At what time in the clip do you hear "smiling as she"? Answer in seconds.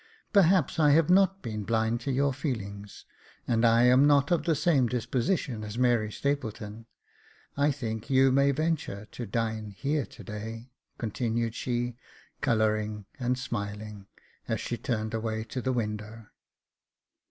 13.37-14.75